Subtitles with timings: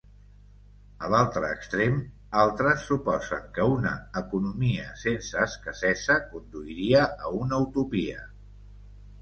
[1.07, 1.99] A l'altre extrem,
[2.45, 3.91] altres suposen que una
[4.23, 8.27] economia sense escassesa conduiria a una utopia.